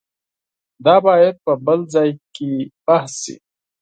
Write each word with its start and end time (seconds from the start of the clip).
دا 0.85 0.95
باید 1.07 1.35
په 1.45 1.53
بل 1.65 1.79
ځای 1.93 2.09
کې 2.35 2.51
بحث 2.87 3.13
شي. 3.23 3.35